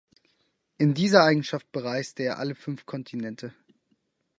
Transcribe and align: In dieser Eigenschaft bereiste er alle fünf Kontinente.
In 0.79 0.95
dieser 0.95 1.23
Eigenschaft 1.25 1.71
bereiste 1.71 2.23
er 2.23 2.39
alle 2.39 2.55
fünf 2.55 2.87
Kontinente. 2.87 3.53